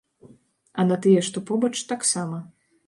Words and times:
А 0.83 0.87
на 0.91 0.97
тыя, 1.03 1.19
што 1.29 1.45
побач, 1.51 1.73
таксама. 1.95 2.37